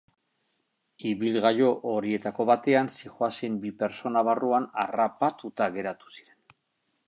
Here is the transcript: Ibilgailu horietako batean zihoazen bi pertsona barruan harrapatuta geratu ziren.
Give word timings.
Ibilgailu 1.09 1.67
horietako 1.91 2.47
batean 2.51 2.89
zihoazen 2.95 3.61
bi 3.67 3.75
pertsona 3.85 4.27
barruan 4.31 4.69
harrapatuta 4.85 5.73
geratu 5.79 6.15
ziren. 6.19 6.57